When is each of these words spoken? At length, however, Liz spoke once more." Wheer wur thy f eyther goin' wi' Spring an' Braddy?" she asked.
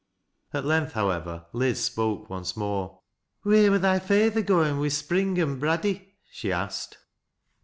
At 0.51 0.65
length, 0.65 0.93
however, 0.93 1.45
Liz 1.53 1.83
spoke 1.85 2.27
once 2.27 2.57
more." 2.57 3.01
Wheer 3.43 3.69
wur 3.69 3.77
thy 3.77 3.97
f 3.97 4.09
eyther 4.09 4.41
goin' 4.41 4.79
wi' 4.79 4.87
Spring 4.87 5.39
an' 5.39 5.59
Braddy?" 5.59 6.15
she 6.31 6.51
asked. 6.51 6.97